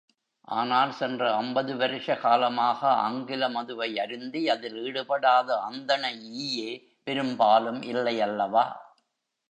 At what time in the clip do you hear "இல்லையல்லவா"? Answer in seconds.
7.85-8.65